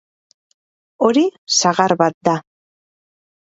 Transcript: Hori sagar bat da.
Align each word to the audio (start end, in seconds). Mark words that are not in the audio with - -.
Hori 1.09 1.23
sagar 1.59 1.97
bat 2.01 2.19
da. 2.31 2.37